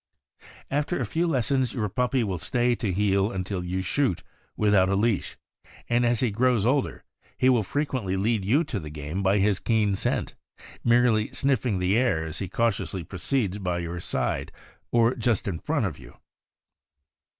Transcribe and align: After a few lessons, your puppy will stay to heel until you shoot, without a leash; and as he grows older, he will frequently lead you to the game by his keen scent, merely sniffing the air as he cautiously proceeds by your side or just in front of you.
After 0.71 0.99
a 0.99 1.05
few 1.05 1.27
lessons, 1.27 1.75
your 1.75 1.87
puppy 1.87 2.23
will 2.23 2.39
stay 2.39 2.73
to 2.73 2.91
heel 2.91 3.31
until 3.31 3.63
you 3.63 3.83
shoot, 3.83 4.23
without 4.57 4.89
a 4.89 4.95
leash; 4.95 5.37
and 5.87 6.03
as 6.07 6.21
he 6.21 6.31
grows 6.31 6.65
older, 6.65 7.03
he 7.37 7.49
will 7.49 7.61
frequently 7.61 8.17
lead 8.17 8.43
you 8.43 8.63
to 8.63 8.79
the 8.79 8.89
game 8.89 9.21
by 9.21 9.37
his 9.37 9.59
keen 9.59 9.93
scent, 9.93 10.33
merely 10.83 11.31
sniffing 11.33 11.77
the 11.77 11.95
air 11.95 12.23
as 12.23 12.39
he 12.39 12.47
cautiously 12.49 13.03
proceeds 13.03 13.59
by 13.59 13.77
your 13.77 13.99
side 13.99 14.51
or 14.91 15.13
just 15.13 15.47
in 15.47 15.59
front 15.59 15.85
of 15.85 15.99
you. 15.99 16.15